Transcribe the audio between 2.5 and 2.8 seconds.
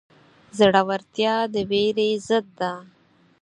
ده.